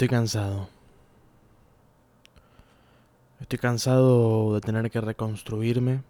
Estoy 0.00 0.16
cansado. 0.16 0.66
Estoy 3.38 3.58
cansado 3.58 4.54
de 4.54 4.62
tener 4.62 4.90
que 4.90 4.98
reconstruirme. 4.98 6.02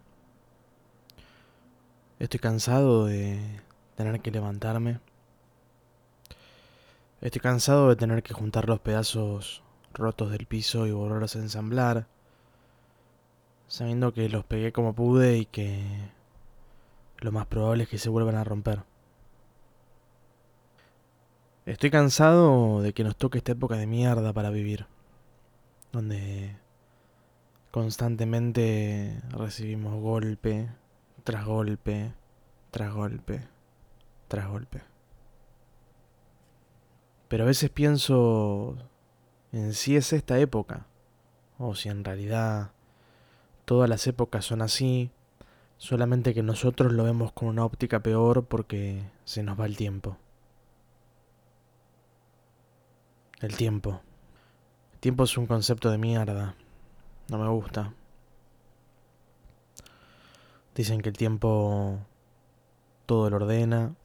Estoy 2.17 2.39
cansado 2.39 3.07
de 3.07 3.59
tener 3.97 4.21
que 4.21 4.31
levantarme. 4.31 5.01
Estoy 7.19 7.41
cansado 7.41 7.89
de 7.89 7.97
tener 7.97 8.23
que 8.23 8.33
juntar 8.33 8.69
los 8.69 8.79
pedazos 8.79 9.61
rotos 9.93 10.31
del 10.31 10.45
piso 10.45 10.87
y 10.87 10.91
volverlos 10.91 11.35
a 11.35 11.39
ensamblar, 11.39 12.07
sabiendo 13.67 14.13
que 14.13 14.29
los 14.29 14.45
pegué 14.45 14.71
como 14.71 14.95
pude 14.95 15.37
y 15.37 15.45
que 15.47 15.83
lo 17.17 17.33
más 17.33 17.45
probable 17.45 17.83
es 17.83 17.89
que 17.89 17.97
se 17.97 18.07
vuelvan 18.07 18.35
a 18.35 18.45
romper. 18.45 18.83
Estoy 21.65 21.91
cansado 21.91 22.81
de 22.81 22.91
que 22.91 23.03
nos 23.03 23.15
toque 23.15 23.37
esta 23.37 23.51
época 23.51 23.75
de 23.75 23.85
mierda 23.85 24.33
para 24.33 24.49
vivir, 24.49 24.87
donde 25.91 26.57
constantemente 27.69 29.21
recibimos 29.29 30.01
golpe 30.01 30.69
tras 31.23 31.45
golpe, 31.45 32.13
tras 32.71 32.91
golpe, 32.91 33.47
tras 34.27 34.49
golpe. 34.49 34.81
Pero 37.27 37.43
a 37.43 37.47
veces 37.47 37.69
pienso 37.69 38.75
en 39.51 39.75
si 39.75 39.95
es 39.95 40.13
esta 40.13 40.39
época, 40.39 40.87
o 41.59 41.75
si 41.75 41.89
en 41.89 42.03
realidad 42.03 42.71
todas 43.65 43.87
las 43.87 44.07
épocas 44.07 44.45
son 44.45 44.63
así, 44.63 45.11
solamente 45.77 46.33
que 46.33 46.41
nosotros 46.41 46.91
lo 46.91 47.03
vemos 47.03 47.31
con 47.33 47.49
una 47.49 47.65
óptica 47.65 47.99
peor 47.99 48.45
porque 48.45 49.03
se 49.25 49.43
nos 49.43 49.59
va 49.59 49.67
el 49.67 49.77
tiempo. 49.77 50.17
El 53.41 53.57
tiempo. 53.57 54.01
El 54.93 54.99
tiempo 54.99 55.23
es 55.23 55.35
un 55.35 55.47
concepto 55.47 55.89
de 55.89 55.97
mierda. 55.97 56.53
No 57.27 57.39
me 57.39 57.49
gusta. 57.49 57.91
Dicen 60.75 61.01
que 61.01 61.09
el 61.09 61.17
tiempo 61.17 61.97
todo 63.07 63.31
lo 63.31 63.37
ordena, 63.37 63.95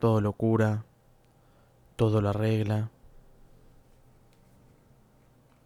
todo 0.00 0.20
lo 0.20 0.32
cura, 0.32 0.84
todo 1.94 2.20
lo 2.20 2.30
arregla. 2.30 2.90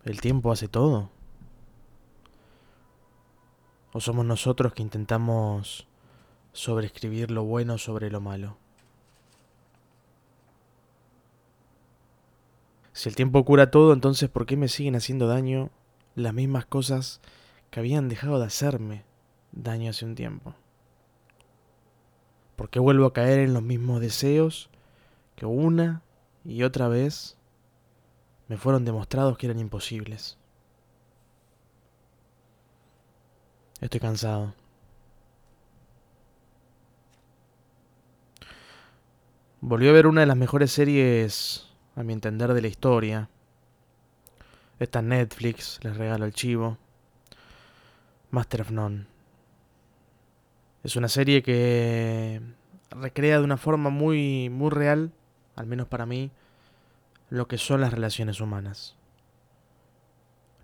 ¿El 0.04 0.20
tiempo 0.20 0.52
hace 0.52 0.68
todo? 0.68 1.08
¿O 3.94 4.00
somos 4.00 4.26
nosotros 4.26 4.74
que 4.74 4.82
intentamos 4.82 5.88
sobreescribir 6.52 7.30
lo 7.30 7.44
bueno 7.44 7.78
sobre 7.78 8.10
lo 8.10 8.20
malo? 8.20 8.58
Si 12.98 13.08
el 13.08 13.14
tiempo 13.14 13.44
cura 13.44 13.70
todo, 13.70 13.92
entonces 13.92 14.28
¿por 14.28 14.44
qué 14.44 14.56
me 14.56 14.66
siguen 14.66 14.96
haciendo 14.96 15.28
daño 15.28 15.70
las 16.16 16.34
mismas 16.34 16.66
cosas 16.66 17.20
que 17.70 17.78
habían 17.78 18.08
dejado 18.08 18.40
de 18.40 18.46
hacerme 18.46 19.04
daño 19.52 19.90
hace 19.90 20.04
un 20.04 20.16
tiempo? 20.16 20.56
¿Por 22.56 22.70
qué 22.70 22.80
vuelvo 22.80 23.06
a 23.06 23.12
caer 23.12 23.38
en 23.38 23.54
los 23.54 23.62
mismos 23.62 24.00
deseos 24.00 24.68
que 25.36 25.46
una 25.46 26.02
y 26.44 26.64
otra 26.64 26.88
vez 26.88 27.36
me 28.48 28.56
fueron 28.56 28.84
demostrados 28.84 29.38
que 29.38 29.46
eran 29.46 29.60
imposibles? 29.60 30.36
Estoy 33.80 34.00
cansado. 34.00 34.54
Volví 39.60 39.88
a 39.88 39.92
ver 39.92 40.08
una 40.08 40.22
de 40.22 40.26
las 40.26 40.36
mejores 40.36 40.72
series 40.72 41.67
a 41.98 42.04
mi 42.04 42.12
entender, 42.12 42.54
de 42.54 42.62
la 42.62 42.68
historia. 42.68 43.28
Está 44.78 45.00
en 45.00 45.08
Netflix, 45.08 45.80
les 45.82 45.96
regalo 45.96 46.24
el 46.24 46.32
chivo. 46.32 46.78
Master 48.30 48.60
of 48.60 48.70
None. 48.70 49.06
Es 50.84 50.94
una 50.94 51.08
serie 51.08 51.42
que 51.42 52.40
recrea 52.90 53.38
de 53.38 53.44
una 53.44 53.56
forma 53.56 53.90
muy, 53.90 54.48
muy 54.48 54.70
real, 54.70 55.12
al 55.56 55.66
menos 55.66 55.88
para 55.88 56.06
mí, 56.06 56.30
lo 57.30 57.48
que 57.48 57.58
son 57.58 57.80
las 57.80 57.92
relaciones 57.92 58.40
humanas. 58.40 58.94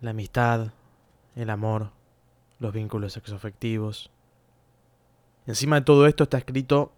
La 0.01 0.11
amistad, 0.11 0.71
el 1.35 1.51
amor, 1.51 1.91
los 2.61 2.73
vínculos 2.73 3.15
sexoafectivos. 3.15 4.13
Encima 5.49 5.81
de 5.81 5.85
todo 5.85 6.07
esto 6.07 6.25
está 6.25 6.39
escrito, 6.39 6.93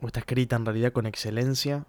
o 0.00 0.06
está 0.06 0.20
escrita 0.20 0.56
en 0.56 0.64
realidad 0.64 0.92
con 0.92 1.04
excelencia, 1.04 1.84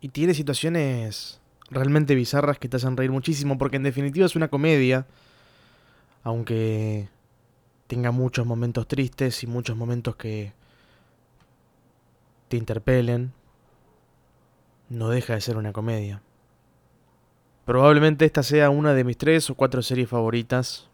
y 0.00 0.08
tiene 0.10 0.34
situaciones 0.34 1.40
realmente 1.70 2.14
bizarras 2.14 2.58
que 2.58 2.68
te 2.68 2.76
hacen 2.76 2.96
reír 2.96 3.10
muchísimo, 3.10 3.58
porque 3.58 3.76
en 3.76 3.82
definitiva 3.82 4.26
es 4.26 4.36
una 4.36 4.48
comedia, 4.48 5.06
aunque 6.22 7.08
tenga 7.86 8.10
muchos 8.10 8.46
momentos 8.46 8.86
tristes 8.86 9.42
y 9.42 9.46
muchos 9.46 9.76
momentos 9.76 10.16
que 10.16 10.52
te 12.48 12.56
interpelen, 12.56 13.32
no 14.88 15.08
deja 15.08 15.34
de 15.34 15.40
ser 15.40 15.56
una 15.56 15.72
comedia. 15.72 16.22
Probablemente 17.64 18.24
esta 18.24 18.42
sea 18.42 18.70
una 18.70 18.94
de 18.94 19.04
mis 19.04 19.18
tres 19.18 19.50
o 19.50 19.54
cuatro 19.54 19.82
series 19.82 20.08
favoritas. 20.08 20.88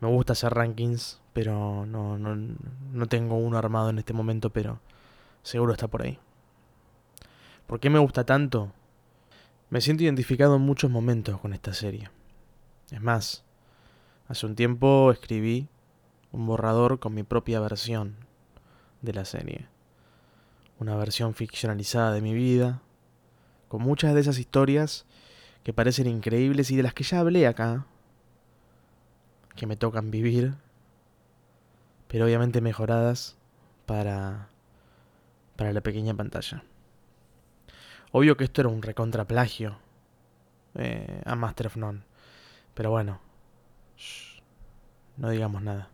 Me 0.00 0.08
gusta 0.08 0.32
hacer 0.32 0.52
rankings, 0.52 1.20
pero 1.32 1.86
no, 1.86 2.18
no, 2.18 2.34
no 2.34 3.06
tengo 3.06 3.36
uno 3.36 3.58
armado 3.58 3.90
en 3.90 3.98
este 3.98 4.12
momento, 4.12 4.50
pero 4.50 4.80
seguro 5.44 5.72
está 5.72 5.86
por 5.86 6.02
ahí. 6.02 6.18
¿Por 7.66 7.80
qué 7.80 7.90
me 7.90 7.98
gusta 7.98 8.24
tanto? 8.24 8.72
Me 9.70 9.80
siento 9.80 10.04
identificado 10.04 10.56
en 10.56 10.62
muchos 10.62 10.90
momentos 10.90 11.40
con 11.40 11.54
esta 11.54 11.72
serie. 11.72 12.10
Es 12.90 13.00
más, 13.00 13.44
hace 14.28 14.46
un 14.46 14.54
tiempo 14.54 15.10
escribí 15.10 15.68
un 16.30 16.46
borrador 16.46 16.98
con 16.98 17.14
mi 17.14 17.22
propia 17.22 17.60
versión 17.60 18.16
de 19.00 19.14
la 19.14 19.24
serie. 19.24 19.66
Una 20.78 20.96
versión 20.96 21.34
ficcionalizada 21.34 22.12
de 22.12 22.20
mi 22.20 22.34
vida, 22.34 22.82
con 23.68 23.82
muchas 23.82 24.14
de 24.14 24.20
esas 24.20 24.38
historias 24.38 25.06
que 25.62 25.72
parecen 25.72 26.06
increíbles 26.06 26.70
y 26.70 26.76
de 26.76 26.82
las 26.82 26.92
que 26.92 27.04
ya 27.04 27.20
hablé 27.20 27.46
acá, 27.46 27.86
que 29.56 29.66
me 29.66 29.76
tocan 29.76 30.10
vivir, 30.10 30.54
pero 32.08 32.26
obviamente 32.26 32.60
mejoradas 32.60 33.36
para, 33.86 34.48
para 35.56 35.72
la 35.72 35.80
pequeña 35.80 36.14
pantalla. 36.14 36.62
Obvio 38.16 38.36
que 38.36 38.44
esto 38.44 38.60
era 38.60 38.68
un 38.68 38.80
recontraplagio 38.80 39.76
eh, 40.76 41.20
a 41.24 41.34
Master 41.34 41.66
of 41.66 41.76
None. 41.76 42.02
Pero 42.72 42.92
bueno, 42.92 43.18
no 45.16 45.30
digamos 45.30 45.60
nada. 45.62 45.90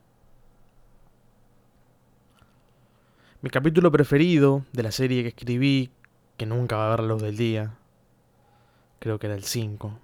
Mi 3.40 3.48
capítulo 3.48 3.90
preferido 3.90 4.66
de 4.72 4.82
la 4.82 4.92
serie 4.92 5.22
que 5.22 5.30
escribí, 5.30 5.92
que 6.36 6.44
nunca 6.44 6.76
va 6.76 6.88
a 6.88 6.90
ver 6.90 7.00
la 7.00 7.06
luz 7.06 7.22
del 7.22 7.38
día, 7.38 7.78
creo 8.98 9.18
que 9.18 9.26
era 9.26 9.34
el 9.34 9.44
5. 9.44 9.98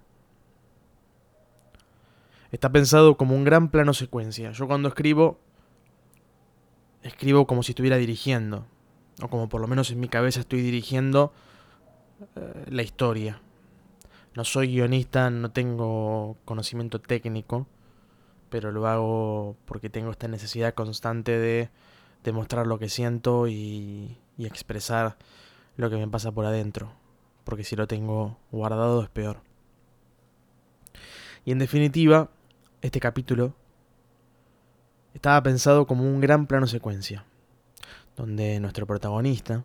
Está 2.51 2.71
pensado 2.71 3.15
como 3.15 3.35
un 3.35 3.43
gran 3.43 3.69
plano 3.69 3.93
secuencia. 3.93 4.51
Yo 4.53 4.65
cuando 4.65 4.87
escribo, 4.87 5.39
escribo 7.03 7.45
como 7.45 7.61
si 7.61 7.73
estuviera 7.73 7.97
dirigiendo. 7.97 8.65
O 9.21 9.27
como 9.27 9.49
por 9.49 9.61
lo 9.61 9.67
menos 9.67 9.91
en 9.91 9.99
mi 9.99 10.09
cabeza 10.09 10.39
estoy 10.39 10.61
dirigiendo 10.63 11.31
eh, 12.35 12.65
la 12.67 12.83
historia. 12.83 13.41
No 14.35 14.43
soy 14.43 14.67
guionista, 14.67 15.29
no 15.29 15.51
tengo 15.51 16.37
conocimiento 16.45 16.99
técnico, 16.99 17.67
pero 18.49 18.71
lo 18.71 18.87
hago 18.87 19.55
porque 19.65 19.89
tengo 19.89 20.11
esta 20.11 20.27
necesidad 20.27 20.73
constante 20.73 21.37
de 21.37 21.69
demostrar 22.23 22.67
lo 22.67 22.79
que 22.79 22.89
siento 22.89 23.47
y, 23.47 24.17
y 24.37 24.45
expresar 24.45 25.17
lo 25.75 25.89
que 25.89 25.97
me 25.97 26.07
pasa 26.07 26.31
por 26.31 26.45
adentro, 26.45 26.91
porque 27.43 27.63
si 27.63 27.75
lo 27.75 27.87
tengo 27.87 28.37
guardado 28.51 29.01
es 29.01 29.09
peor. 29.09 29.41
Y 31.45 31.51
en 31.51 31.59
definitiva, 31.59 32.29
este 32.81 32.99
capítulo 32.99 33.53
estaba 35.13 35.41
pensado 35.41 35.87
como 35.87 36.03
un 36.03 36.19
gran 36.21 36.45
plano 36.45 36.67
secuencia, 36.67 37.25
donde 38.15 38.59
nuestro 38.59 38.85
protagonista, 38.85 39.63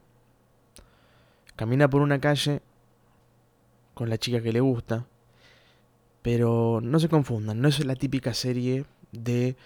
Camina 1.62 1.88
por 1.88 2.02
una 2.02 2.20
calle 2.20 2.60
con 3.94 4.10
la 4.10 4.18
chica 4.18 4.42
que 4.42 4.52
le 4.52 4.58
gusta. 4.58 5.06
Pero 6.20 6.80
no 6.82 6.98
se 6.98 7.08
confundan, 7.08 7.60
no 7.60 7.68
es 7.68 7.86
la 7.86 7.94
típica 7.94 8.34
serie 8.34 8.84
de 9.12 9.56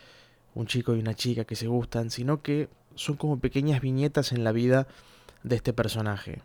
un 0.55 0.67
chico 0.67 0.95
y 0.95 1.01
una 1.01 1.15
chica 1.15 1.47
que 1.47 1.57
se 1.57 1.69
gustan, 1.69 2.11
sino 2.11 2.43
que 2.43 2.69
son 2.97 3.17
como 3.17 3.39
pequeñas 3.39 3.81
viñetas 3.81 4.33
en 4.33 4.45
la 4.45 4.53
vida 4.53 4.87
de 5.43 5.57
este 5.57 5.73
personaje. 5.73 6.43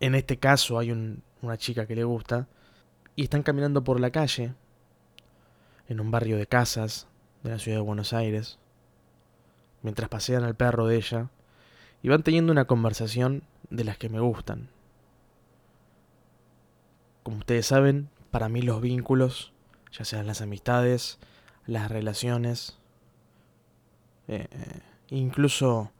En 0.00 0.16
este 0.16 0.38
caso 0.38 0.80
hay 0.80 0.90
una 0.90 1.56
chica 1.56 1.86
que 1.86 1.94
le 1.94 2.02
gusta 2.02 2.48
y 3.14 3.22
están 3.22 3.44
caminando 3.44 3.84
por 3.84 4.00
la 4.00 4.10
calle 4.10 4.54
en 5.86 6.00
un 6.00 6.10
barrio 6.10 6.36
de 6.36 6.48
casas 6.48 7.06
de 7.44 7.50
la 7.50 7.60
ciudad 7.60 7.78
de 7.78 7.84
Buenos 7.84 8.12
Aires, 8.12 8.58
mientras 9.82 10.08
pasean 10.08 10.42
al 10.42 10.56
perro 10.56 10.88
de 10.88 10.96
ella 10.96 11.30
y 12.02 12.08
van 12.08 12.24
teniendo 12.24 12.50
una 12.50 12.64
conversación 12.64 13.44
de 13.70 13.84
las 13.84 13.98
que 13.98 14.08
me 14.08 14.20
gustan. 14.20 14.70
como 17.22 17.38
ustedes 17.38 17.66
saben, 17.66 18.08
para 18.30 18.48
mí 18.48 18.62
los 18.62 18.80
vínculos, 18.80 19.52
ya 19.92 20.04
sean 20.04 20.26
las 20.26 20.40
amistades, 20.40 21.18
las 21.66 21.90
relaciones, 21.90 22.78
eh, 24.28 24.46
eh, 24.50 24.80
incluso 25.10 25.92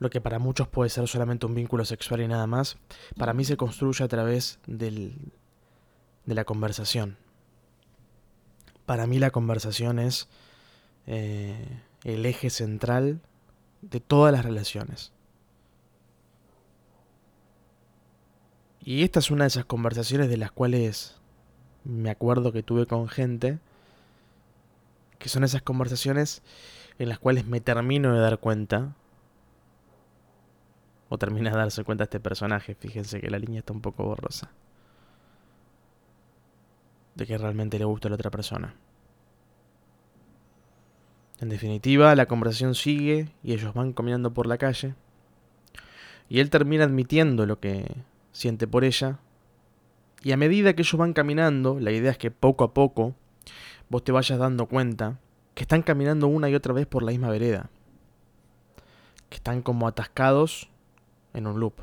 lo 0.00 0.10
que 0.10 0.20
para 0.20 0.40
muchos 0.40 0.66
puede 0.66 0.90
ser 0.90 1.06
solamente 1.06 1.46
un 1.46 1.54
vínculo 1.54 1.84
sexual 1.84 2.22
y 2.22 2.28
nada 2.28 2.48
más, 2.48 2.76
para 3.16 3.34
mí 3.34 3.44
se 3.44 3.56
construye 3.56 4.04
a 4.04 4.08
través 4.08 4.58
del, 4.66 5.32
de 6.26 6.34
la 6.34 6.44
conversación. 6.44 7.16
Para 8.84 9.06
mí 9.06 9.20
la 9.20 9.30
conversación 9.30 10.00
es 10.00 10.28
eh, 11.06 11.80
el 12.02 12.26
eje 12.26 12.50
central 12.50 13.20
de 13.80 14.00
todas 14.00 14.32
las 14.32 14.44
relaciones. 14.44 15.12
Y 18.84 19.04
esta 19.04 19.20
es 19.20 19.30
una 19.30 19.44
de 19.44 19.48
esas 19.48 19.64
conversaciones 19.64 20.28
de 20.28 20.36
las 20.36 20.50
cuales 20.50 21.20
me 21.84 22.10
acuerdo 22.10 22.52
que 22.52 22.62
tuve 22.62 22.86
con 22.86 23.08
gente, 23.08 23.60
que 25.18 25.28
son 25.28 25.44
esas 25.44 25.62
conversaciones 25.62 26.42
en 26.98 27.08
las 27.08 27.18
cuales 27.18 27.46
me 27.46 27.60
termino 27.60 28.12
de 28.12 28.20
dar 28.20 28.38
cuenta, 28.38 28.94
o 31.08 31.18
termina 31.18 31.50
de 31.50 31.56
darse 31.56 31.84
cuenta 31.84 32.04
este 32.04 32.20
personaje, 32.20 32.74
fíjense 32.74 33.20
que 33.20 33.30
la 33.30 33.38
línea 33.38 33.60
está 33.60 33.72
un 33.72 33.82
poco 33.82 34.04
borrosa, 34.04 34.50
de 37.14 37.26
que 37.26 37.38
realmente 37.38 37.78
le 37.78 37.84
gusta 37.84 38.08
a 38.08 38.10
la 38.10 38.14
otra 38.16 38.30
persona. 38.30 38.74
En 41.40 41.48
definitiva, 41.48 42.14
la 42.14 42.26
conversación 42.26 42.74
sigue 42.74 43.28
y 43.42 43.52
ellos 43.52 43.74
van 43.74 43.92
caminando 43.92 44.32
por 44.32 44.46
la 44.46 44.58
calle. 44.58 44.94
Y 46.28 46.40
él 46.40 46.50
termina 46.50 46.84
admitiendo 46.84 47.46
lo 47.46 47.58
que 47.58 47.94
siente 48.32 48.66
por 48.66 48.84
ella. 48.84 49.18
Y 50.22 50.32
a 50.32 50.36
medida 50.36 50.74
que 50.74 50.82
ellos 50.82 50.98
van 50.98 51.12
caminando, 51.12 51.78
la 51.80 51.90
idea 51.92 52.10
es 52.10 52.18
que 52.18 52.30
poco 52.30 52.64
a 52.64 52.74
poco 52.74 53.14
vos 53.88 54.04
te 54.04 54.12
vayas 54.12 54.38
dando 54.38 54.66
cuenta 54.66 55.18
que 55.54 55.64
están 55.64 55.82
caminando 55.82 56.26
una 56.26 56.48
y 56.48 56.54
otra 56.54 56.72
vez 56.72 56.86
por 56.86 57.02
la 57.02 57.12
misma 57.12 57.30
vereda. 57.30 57.70
Que 59.28 59.36
están 59.36 59.62
como 59.62 59.88
atascados 59.88 60.70
en 61.34 61.46
un 61.46 61.60
loop. 61.60 61.74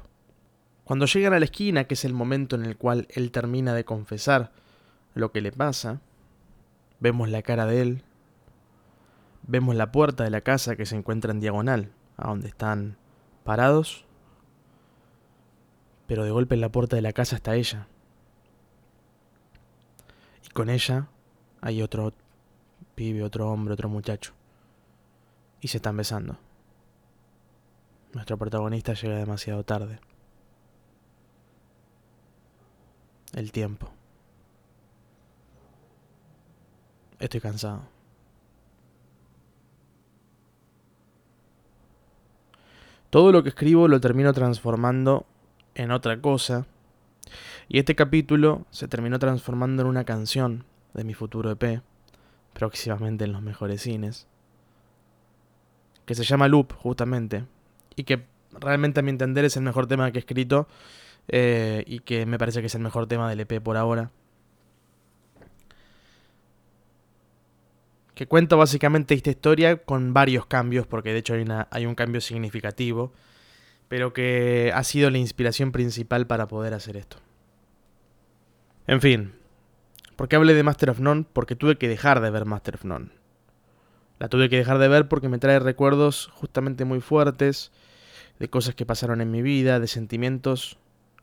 Cuando 0.84 1.06
llegan 1.06 1.34
a 1.34 1.40
la 1.40 1.46
esquina, 1.46 1.84
que 1.84 1.94
es 1.94 2.06
el 2.06 2.13
momento 2.13 2.56
en 2.56 2.66
el 2.66 2.78
cual 2.78 3.07
él 3.12 3.31
termina 3.31 3.74
de 3.74 3.86
confesar 3.86 4.52
lo 5.13 5.31
que 5.31 5.42
le 5.42 5.52
pasa, 5.52 6.02
vemos 7.00 7.30
la 7.30 7.42
cara 7.42 7.66
de 7.66 7.81
él 7.81 8.04
Vemos 9.52 9.75
la 9.75 9.92
puerta 9.92 10.24
de 10.24 10.30
la 10.30 10.42
casa 10.42 10.75
que 10.75 10.86
se 10.86 10.95
encuentra 10.95 11.31
en 11.31 11.40
diagonal, 11.40 11.92
a 12.18 12.28
donde 12.28 12.50
están 12.50 12.98
parados. 13.44 14.06
Pero 16.10 16.24
de 16.24 16.32
golpe 16.32 16.56
en 16.56 16.62
la 16.62 16.72
puerta 16.72 16.96
de 16.96 17.04
la 17.04 17.14
casa 17.14 17.36
está 17.36 17.56
ella. 17.56 17.86
Y 20.44 20.50
con 20.50 20.72
ella 20.72 21.08
hay 21.62 21.84
otro 21.84 22.14
pibe, 22.96 23.22
otro 23.22 23.52
hombre, 23.52 23.76
otro 23.76 23.90
muchacho. 23.90 24.34
Y 25.62 25.68
se 25.68 25.78
están 25.78 25.96
besando. 25.96 26.36
Nuestro 28.14 28.40
protagonista 28.40 28.94
llega 28.94 29.18
demasiado 29.18 29.64
tarde. 29.64 30.00
El 33.34 33.52
tiempo. 33.52 33.92
Estoy 37.20 37.40
cansado. 37.40 37.84
Todo 43.12 43.32
lo 43.32 43.44
que 43.44 43.50
escribo 43.50 43.88
lo 43.88 44.00
termino 44.00 44.34
transformando 44.34 45.28
en 45.75 45.92
otra 45.92 46.21
cosa. 46.21 46.66
Y 47.68 47.80
este 47.80 47.95
capítulo 47.95 48.66
se 48.71 48.88
terminó 48.88 49.19
transformando 49.19 49.83
en 49.83 49.88
una 49.88 50.04
canción 50.04 50.66
de 50.94 51.04
mi 51.04 51.13
futuro 51.13 51.51
EP, 51.51 51.81
próximamente 52.54 53.25
en 53.25 53.33
los 53.33 53.42
mejores 53.42 53.81
cines, 53.81 54.27
que 56.06 56.16
se 56.16 56.24
llama 56.24 56.48
Loop, 56.48 56.74
justamente, 56.74 57.45
y 57.95 58.04
que 58.04 58.25
realmente 58.51 59.00
a 59.00 59.04
mi 59.04 59.12
entender 59.12 59.45
es 59.45 59.56
el 59.57 59.63
mejor 59.63 59.88
tema 59.88 60.12
que 60.12 60.18
he 60.18 60.21
escrito 60.21 60.68
eh, 61.27 61.83
y 61.86 62.00
que 62.00 62.25
me 62.25 62.39
parece 62.39 62.62
que 62.62 62.68
es 62.68 62.75
el 62.75 62.81
mejor 62.81 63.07
tema 63.07 63.30
del 63.30 63.42
EP 63.42 63.62
por 63.62 63.77
ahora. 63.77 64.12
que 68.19 68.27
cuenta 68.27 68.57
básicamente 68.57 69.13
esta 69.13 69.30
historia 69.30 69.77
con 69.77 70.13
varios 70.13 70.45
cambios, 70.45 70.86
porque 70.86 71.13
de 71.13 71.19
hecho 71.19 71.36
hay, 71.36 71.45
hay 71.71 71.86
un 71.86 71.95
cambio 71.95 72.19
significativo, 72.19 73.13
pero 73.90 74.14
que 74.14 74.72
ha 74.74 74.84
sido 74.84 75.10
la 75.10 75.18
inspiración 75.18 75.74
principal 75.74 76.28
para 76.28 76.48
poder 76.48 76.74
hacer 76.74 76.96
esto. 76.96 77.18
En 78.88 79.02
fin, 79.02 79.34
¿por 80.16 80.30
qué 80.30 80.38
hablé 80.38 80.54
de 80.54 80.64
Master 80.64 80.92
of 80.92 81.00
None? 81.00 81.26
Porque 81.34 81.56
tuve 81.56 81.78
que 81.78 81.90
dejar 81.90 82.22
de 82.22 82.30
ver 82.30 82.46
Master 82.46 82.76
of 82.76 82.86
None. 82.86 83.10
La 84.20 84.30
tuve 84.30 84.50
que 84.50 84.58
dejar 84.58 84.78
de 84.78 84.88
ver 84.88 85.08
porque 85.08 85.28
me 85.28 85.40
trae 85.40 85.60
recuerdos 85.60 86.30
justamente 86.34 86.86
muy 86.86 87.02
fuertes, 87.02 87.72
de 88.38 88.50
cosas 88.50 88.76
que 88.76 88.86
pasaron 88.86 89.22
en 89.22 89.32
mi 89.32 89.42
vida, 89.42 89.80
de 89.80 89.88
sentimientos 89.88 90.78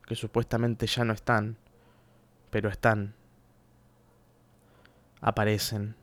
que 0.05 0.15
supuestamente 0.15 0.87
ya 0.87 1.03
no 1.03 1.13
están, 1.13 1.57
pero 2.49 2.69
están, 2.69 3.13
aparecen 5.21 5.95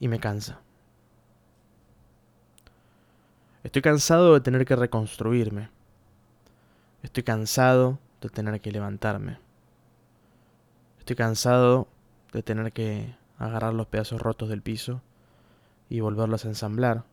y 0.00 0.08
me 0.08 0.18
cansa. 0.18 0.61
Estoy 3.64 3.82
cansado 3.82 4.34
de 4.34 4.40
tener 4.40 4.64
que 4.64 4.76
reconstruirme. 4.76 5.68
Estoy 7.02 7.22
cansado 7.22 7.98
de 8.20 8.28
tener 8.28 8.60
que 8.60 8.72
levantarme. 8.72 9.38
Estoy 10.98 11.16
cansado 11.16 11.88
de 12.32 12.42
tener 12.42 12.72
que 12.72 13.14
agarrar 13.38 13.74
los 13.74 13.86
pedazos 13.86 14.20
rotos 14.20 14.48
del 14.48 14.62
piso 14.62 15.00
y 15.88 16.00
volverlos 16.00 16.44
a 16.44 16.48
ensamblar. 16.48 17.04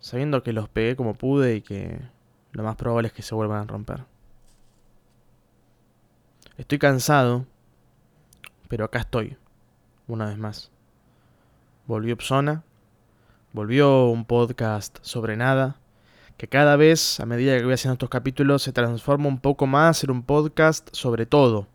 Sabiendo 0.00 0.42
que 0.42 0.52
los 0.52 0.68
pegué 0.68 0.96
como 0.96 1.14
pude 1.14 1.56
y 1.56 1.62
que 1.62 2.00
lo 2.52 2.62
más 2.62 2.76
probable 2.76 3.08
es 3.08 3.14
que 3.14 3.22
se 3.22 3.34
vuelvan 3.34 3.62
a 3.62 3.66
romper. 3.66 4.04
Estoy 6.58 6.78
cansado, 6.78 7.46
pero 8.68 8.84
acá 8.84 9.00
estoy, 9.00 9.36
una 10.06 10.26
vez 10.26 10.36
más. 10.36 10.70
Volvió 11.86 12.16
Psona, 12.16 12.62
volvió 13.52 14.06
un 14.06 14.24
podcast 14.24 14.98
sobre 15.02 15.36
nada, 15.36 15.76
que 16.36 16.48
cada 16.48 16.76
vez, 16.76 17.20
a 17.20 17.26
medida 17.26 17.56
que 17.56 17.64
voy 17.64 17.74
haciendo 17.74 17.94
estos 17.94 18.08
capítulos, 18.08 18.62
se 18.62 18.72
transforma 18.72 19.28
un 19.28 19.38
poco 19.38 19.66
más 19.66 20.02
en 20.04 20.10
un 20.10 20.22
podcast 20.22 20.88
sobre 20.92 21.26
todo. 21.26 21.68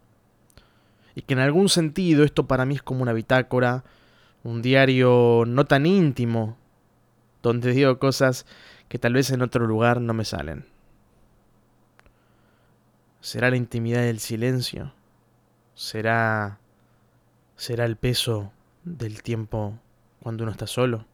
Y 1.16 1.22
que 1.22 1.34
en 1.34 1.40
algún 1.40 1.70
sentido 1.70 2.24
esto 2.24 2.48
para 2.48 2.66
mí 2.66 2.76
es 2.76 2.82
como 2.82 3.02
una 3.02 3.14
bitácora, 3.14 3.84
un 4.44 4.62
diario 4.62 5.44
no 5.48 5.66
tan 5.66 5.86
íntimo, 5.86 6.58
donde 7.44 7.72
digo 7.72 8.00
cosas 8.00 8.46
que 8.88 9.00
tal 9.00 9.14
vez 9.14 9.30
en 9.32 9.42
otro 9.42 9.68
lugar 9.68 10.02
no 10.02 10.14
me 10.14 10.26
salen. 10.26 10.66
¿Será 13.22 13.50
la 13.50 13.58
intimidad 13.58 14.02
del 14.02 14.20
silencio? 14.20 14.94
¿Será 15.76 16.60
será 17.56 17.86
el 17.86 17.98
peso 17.98 18.52
del 18.84 19.24
tiempo 19.24 19.78
cuando 20.22 20.44
uno 20.44 20.52
está 20.52 20.68
solo? 20.68 21.06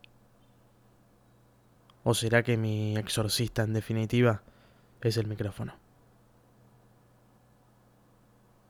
¿O 2.04 2.14
será 2.14 2.44
que 2.44 2.58
mi 2.58 2.98
exorcista 2.98 3.64
en 3.64 3.74
definitiva 3.74 4.42
es 5.02 5.18
el 5.18 5.28
micrófono? 5.28 5.83